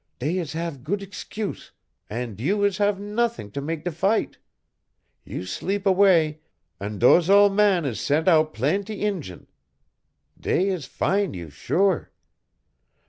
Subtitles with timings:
[0.17, 1.73] Dey is have good excuse,
[2.09, 4.39] an' you is have nothing to mak' de fight.
[5.23, 6.41] You sleep away,
[6.79, 9.45] and dose ole man is sen' out plaintee Injun.
[10.39, 12.11] Dey is fine you sure.